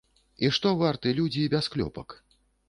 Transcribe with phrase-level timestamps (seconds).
[0.47, 2.17] І што варты людзі без клёпак?